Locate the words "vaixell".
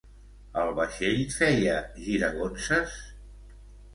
0.79-1.19